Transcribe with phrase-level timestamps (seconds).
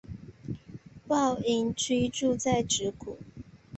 [1.07, 3.19] 抱嶷居住在直谷。